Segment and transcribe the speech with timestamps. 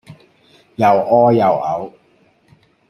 [0.77, 1.91] 又屙又嘔